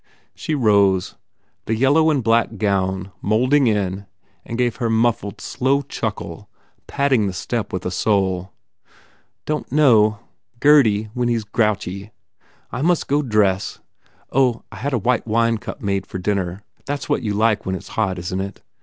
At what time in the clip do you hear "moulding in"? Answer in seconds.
3.21-4.07